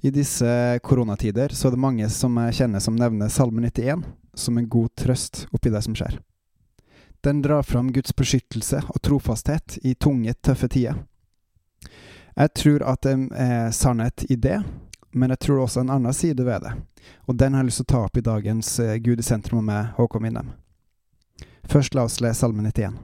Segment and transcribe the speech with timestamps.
[0.00, 4.04] I disse koronatider så er det mange som jeg kjenner som nevner Salme 91
[4.38, 6.20] som en god trøst oppi det som skjer.
[7.20, 11.00] Den drar fram Guds beskyttelse og trofasthet i tunge, tøffe tider.
[12.38, 14.60] Jeg tror at det er sannhet i det,
[15.10, 16.76] men jeg tror også en annen side ved det,
[17.26, 19.66] og den har jeg lyst til å ta opp i dagens eh, Gud i sentrum
[19.66, 20.52] med Håkon Winnem.
[21.66, 22.94] Først la oss le Salme 91.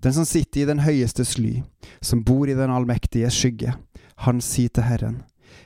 [0.00, 1.58] Den som sitter i den høyestes ly,
[2.00, 3.74] som bor i den allmektiges skygge,
[4.24, 5.20] han sier til Herren,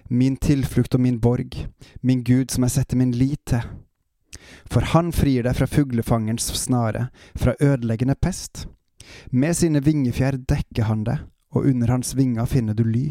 [0.09, 1.57] min tilflukt og min borg,
[2.03, 3.65] min Gud som jeg setter min lit til.
[4.71, 8.67] For han frir deg fra fuglefangerens snare, fra ødeleggende pest.
[9.31, 11.23] Med sine vingefjær dekker han deg,
[11.55, 13.07] og under hans vinger finner du ly.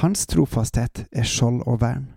[0.00, 2.08] Hans trofasthet er skjold og vern.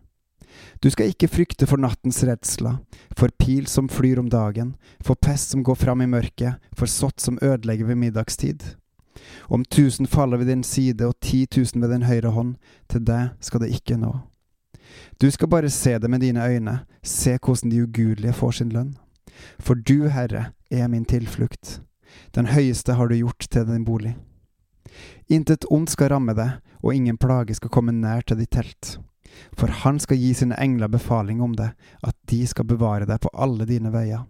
[0.84, 2.77] Du skal ikke frykte for nattens redsler,
[3.18, 7.21] for pil som flyr om dagen, for pest som går fram i mørket, for sott
[7.21, 8.76] som ødelegger ved middagstid.
[9.52, 12.55] Om tusen faller ved din side og ti tusen ved din høyre hånd,
[12.90, 14.13] til deg skal det ikke nå.
[15.21, 18.98] Du skal bare se det med dine øyne, se hvordan de ugudelige får sin lønn.
[19.60, 21.82] For du, Herre, er min tilflukt.
[22.35, 24.15] Den høyeste har du gjort til din bolig.
[25.29, 28.98] Intet ondt skal ramme deg, og ingen plage skal komme nær til ditt telt.
[29.57, 31.71] For han skal gi sine engler befaling om det,
[32.04, 34.27] at de skal bevare deg på alle dine veier.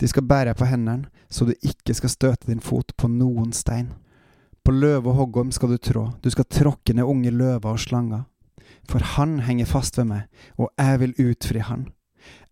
[0.00, 3.52] De skal bære deg på hendene, så du ikke skal støte din fot på noen
[3.52, 3.92] stein.
[4.64, 8.24] På løve og hoggorm skal du trå, du skal tråkke ned unge løver og slanger.
[8.88, 10.22] For han henger fast ved meg,
[10.56, 11.90] og jeg vil utfri han.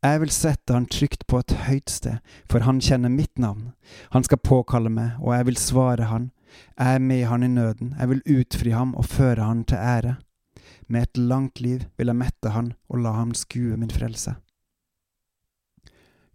[0.05, 2.19] Jeg vil sette han trygt på et høyt sted,
[2.51, 3.71] for han kjenner mitt navn.
[4.13, 6.29] Han skal påkalle meg, og jeg vil svare han.
[6.77, 10.17] Jeg er med han i nøden, jeg vil utfri ham og føre han til ære.
[10.89, 14.35] Med et langt liv vil jeg mette han og la ham skue min frelse.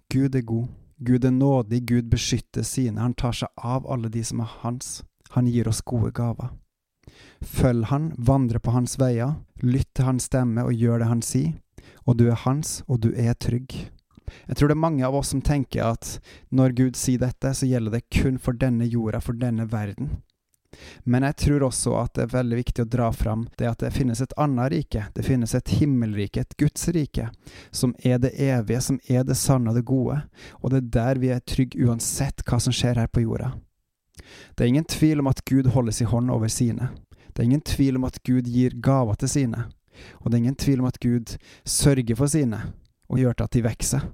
[0.09, 0.71] Gud er god,
[1.05, 5.03] Gud er nådig, Gud beskytter sine, han tar seg av alle de som er hans,
[5.35, 6.53] han gir oss gode gaver.
[7.41, 11.53] Følg han, vandre på hans veier, lytt til hans stemme og gjør det han sier,
[12.05, 13.75] og du er hans, og du er trygg.
[14.47, 16.17] Jeg tror det er mange av oss som tenker at
[16.51, 20.17] når Gud sier dette, så gjelder det kun for denne jorda, for denne verden.
[21.07, 23.93] Men jeg tror også at det er veldig viktig å dra fram det at det
[23.95, 25.05] finnes et annet rike.
[25.15, 27.29] Det finnes et himmelrike, et Guds rike,
[27.71, 30.19] som er det evige, som er det sanne og det gode.
[30.61, 33.53] Og det er der vi er trygge uansett hva som skjer her på jorda.
[34.55, 36.89] Det er ingen tvil om at Gud holder sin hånd over sine.
[37.33, 39.67] Det er ingen tvil om at Gud gir gaver til sine.
[40.21, 42.61] Og det er ingen tvil om at Gud sørger for sine,
[43.09, 44.07] og gjør til at de vokser.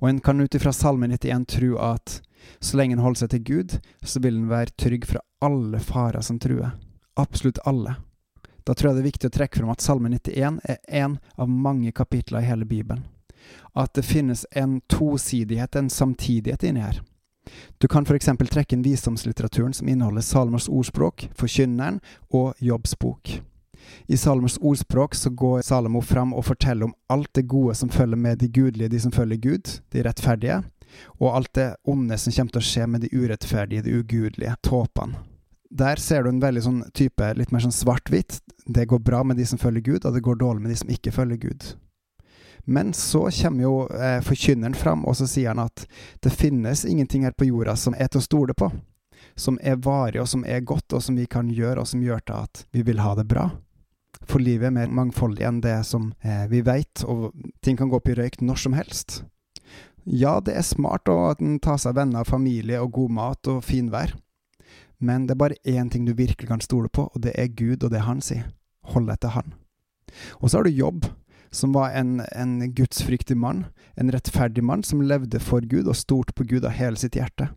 [0.00, 2.20] Og en kan ut ifra Salme 91 tro at
[2.58, 6.24] så lenge en holder seg til Gud, så vil en være trygg fra alle farer
[6.24, 6.72] som truer.
[7.20, 7.96] Absolutt alle.
[8.64, 11.48] Da tror jeg det er viktig å trekke fram at Salme 91 er én av
[11.48, 13.04] mange kapitler i hele Bibelen.
[13.72, 17.00] At det finnes en tosidighet, en samtidighet inni her.
[17.78, 18.28] Du kan f.eks.
[18.50, 22.00] trekke inn visdomslitteraturen som inneholder Salmers ordspråk, Forkynneren
[22.30, 23.40] og Jobbs bok.
[24.06, 28.16] I Salmers ordspråk så går Salomo fram og forteller om alt det gode som følger
[28.16, 30.62] med de gudelige, de som følger Gud, de rettferdige,
[31.18, 35.22] og alt det onde som kommer til å skje med de urettferdige, de ugudelige, tåpene.
[35.70, 38.40] Der ser du en veldig sånn type, litt mer sånn svart-hvitt.
[38.66, 40.90] Det går bra med de som følger Gud, og det går dårlig med de som
[40.90, 41.68] ikke følger Gud.
[42.64, 45.86] Men så kommer jo eh, forkynneren fram, og så sier han at
[46.22, 48.70] det finnes ingenting her på jorda som er til å stole på.
[49.38, 52.22] Som er varig, og som er godt, og som vi kan gjøre, og som gjør
[52.26, 53.50] til at vi vil ha det bra.
[54.28, 57.30] For livet er mer mangfoldig enn det som eh, vi veit, og
[57.64, 59.22] ting kan gå opp i røyk når som helst.
[60.04, 64.14] Ja, det er smart å ta seg venner, og familie og god mat og finvær.
[65.00, 67.84] Men det er bare én ting du virkelig kan stole på, og det er Gud
[67.84, 68.50] og det han sier.
[68.92, 69.54] Hold deg til han.
[70.40, 71.06] Og så har du Jobb,
[71.50, 76.36] som var en, en gudsfryktig mann, en rettferdig mann som levde for Gud og stolte
[76.36, 77.50] på Gud av hele sitt hjerte.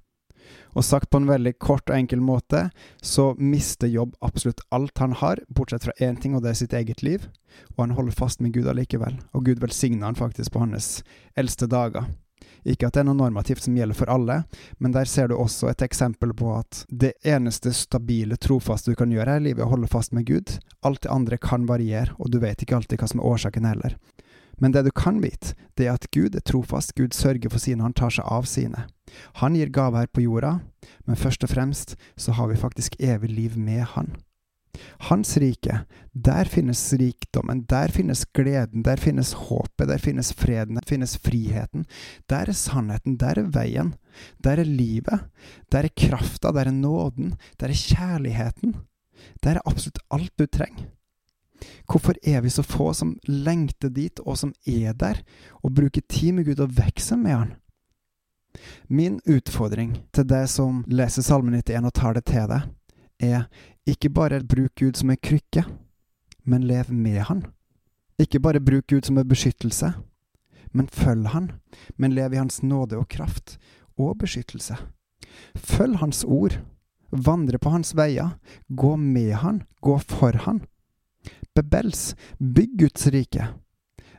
[0.73, 2.65] Og sagt på en veldig kort og enkel måte,
[3.01, 6.73] så mister Jobb absolutt alt han har, bortsett fra én ting, og det er sitt
[6.73, 7.29] eget liv,
[7.75, 11.03] og han holder fast med Gud allikevel, og Gud velsigner han faktisk på hans
[11.37, 12.09] eldste dager.
[12.63, 14.43] Ikke at det er noe normativt som gjelder for alle,
[14.79, 19.11] men der ser du også et eksempel på at det eneste stabile, trofaste du kan
[19.11, 20.57] gjøre her i livet, er å holde fast med Gud.
[20.81, 23.97] Alt det andre kan variere, og du vet ikke alltid hva som er årsaken heller.
[24.61, 27.83] Men det du kan vite, det er at Gud er trofast, Gud sørger for sine,
[27.83, 28.85] han tar seg av sine.
[29.41, 30.59] Han gir gaver her på jorda,
[31.05, 34.15] men først og fremst så har vi faktisk evig liv med Han.
[35.09, 35.83] Hans rike,
[36.13, 41.85] der finnes rikdommen, der finnes gleden, der finnes håpet, der finnes freden, der finnes friheten.
[42.29, 43.93] Der er sannheten, der er veien,
[44.43, 45.29] der er livet,
[45.71, 48.75] der er krafta, der er nåden, der er kjærligheten.
[49.43, 50.89] Der er absolutt alt du trenger.
[51.87, 55.21] Hvorfor er vi så få som lengter dit, og som er der,
[55.63, 57.53] og bruker tid med Gud og vokser med Han?
[58.87, 62.67] Min utfordring til deg som leser Salmen 91 og tar det til deg,
[63.23, 63.47] er
[63.89, 65.65] ikke bare bruk Gud som en krykke,
[66.43, 67.45] men lev med Han.
[68.19, 69.93] Ikke bare bruk Gud som en beskyttelse,
[70.71, 71.51] men følg Han,
[71.97, 73.57] men lev i Hans nåde og kraft
[73.97, 74.77] og beskyttelse.
[75.55, 76.59] Følg Hans ord,
[77.11, 78.37] vandre på Hans veier,
[78.69, 80.63] gå med Han, gå for Han.
[81.55, 83.47] Bebels, bygg Guds rike.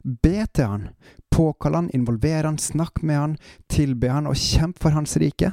[0.05, 0.89] Be til Han,
[1.33, 3.37] påkall Han, involver Han, snakk med Han,
[3.69, 5.53] tilbe Han og kjemp for Hans rike.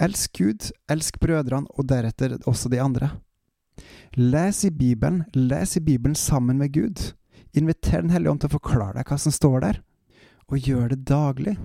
[0.00, 3.10] Elsk Gud, elsk brødrene og deretter også de andre.
[4.16, 7.12] Les i Bibelen, les i Bibelen sammen med Gud.
[7.52, 9.80] Inviter Den hellige ånd til å forklare deg hva som står der,
[10.50, 11.56] og gjør det daglig.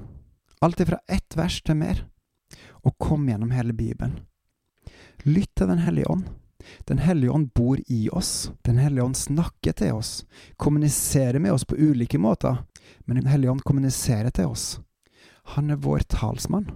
[0.61, 2.05] Alt ifra ett vers til mer.
[2.85, 4.19] Og kom gjennom hele Bibelen.
[5.25, 6.29] Lytt til Den hellige ånd.
[6.85, 8.51] Den hellige ånd bor i oss.
[8.65, 10.25] Den hellige ånd snakker til oss,
[10.57, 12.63] kommuniserer med oss på ulike måter,
[13.05, 14.79] men Den hellige ånd kommuniserer til oss.
[15.55, 16.71] Han er vår talsmann.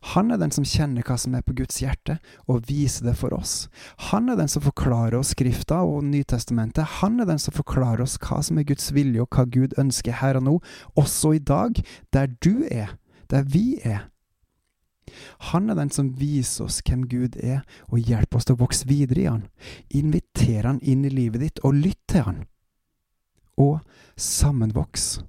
[0.00, 2.16] Han er den som kjenner hva som er på Guds hjerte,
[2.48, 3.68] og viser det for oss.
[4.10, 7.00] Han er den som forklarer oss Skrifta og Nytestamentet.
[7.00, 10.20] Han er den som forklarer oss hva som er Guds vilje, og hva Gud ønsker
[10.22, 10.56] her og nå,
[10.96, 11.82] også i dag,
[12.16, 12.96] der du er,
[13.30, 14.08] der vi er.
[15.50, 18.88] Han er den som viser oss hvem Gud er, og hjelper oss til å vokse
[18.88, 19.44] videre i Han.
[20.00, 22.40] Inviter Han inn i livet ditt, og lytt til Han.
[23.60, 23.80] Og
[24.16, 25.20] sammenvoks.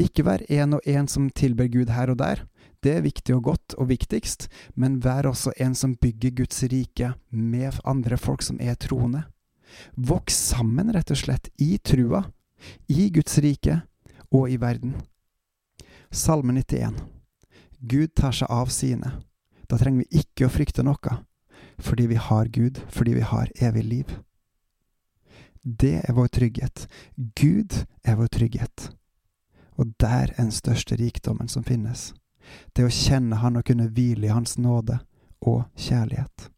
[0.00, 2.44] Ikke vær en og en som tilber Gud her og der.
[2.82, 4.46] Det er viktig og godt og viktigst,
[4.78, 9.24] men vær også en som bygger Guds rike med andre folk som er troende.
[9.96, 12.22] Voks sammen, rett og slett, i trua,
[12.88, 13.80] i Guds rike
[14.30, 14.94] og i verden.
[16.10, 16.94] Salme 91
[17.78, 19.10] Gud tar seg av sine.
[19.68, 21.18] Da trenger vi ikke å frykte noe,
[21.82, 24.14] fordi vi har Gud, fordi vi har evig liv.
[25.62, 26.86] Det er vår trygghet.
[27.36, 28.88] Gud er vår trygghet.
[29.78, 32.12] Og der er den største rikdommen som finnes
[32.72, 35.00] det å kjenne Han og kunne hvile i Hans nåde
[35.40, 36.50] og kjærlighet.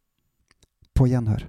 [0.95, 1.47] På gjenhør.